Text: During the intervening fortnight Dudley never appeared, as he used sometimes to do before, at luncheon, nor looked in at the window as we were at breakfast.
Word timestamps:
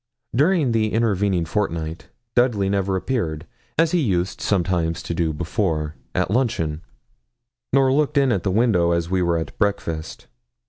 During 0.35 0.71
the 0.71 0.93
intervening 0.93 1.45
fortnight 1.45 2.09
Dudley 2.35 2.69
never 2.69 2.95
appeared, 2.95 3.45
as 3.77 3.91
he 3.91 3.99
used 3.99 4.41
sometimes 4.41 5.03
to 5.03 5.13
do 5.13 5.31
before, 5.31 5.93
at 6.15 6.31
luncheon, 6.31 6.81
nor 7.71 7.93
looked 7.93 8.17
in 8.17 8.31
at 8.31 8.41
the 8.41 8.49
window 8.49 8.93
as 8.93 9.11
we 9.11 9.21
were 9.21 9.37
at 9.37 9.55
breakfast. 9.59 10.25